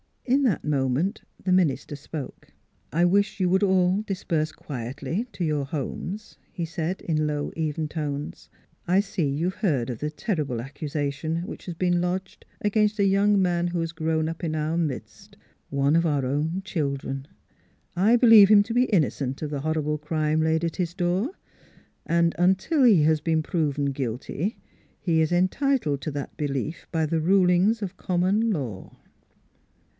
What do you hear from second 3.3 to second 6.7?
you would all disperse quietly to your homes," he